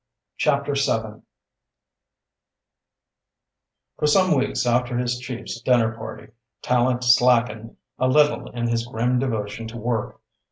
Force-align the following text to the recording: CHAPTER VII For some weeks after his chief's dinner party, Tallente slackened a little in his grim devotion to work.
CHAPTER 0.37 0.73
VII 0.73 1.21
For 3.99 4.07
some 4.07 4.33
weeks 4.35 4.65
after 4.65 4.97
his 4.97 5.19
chief's 5.19 5.61
dinner 5.61 5.95
party, 5.95 6.31
Tallente 6.63 7.03
slackened 7.03 7.77
a 7.99 8.07
little 8.07 8.49
in 8.49 8.67
his 8.67 8.87
grim 8.87 9.19
devotion 9.19 9.67
to 9.67 9.77
work. 9.77 10.19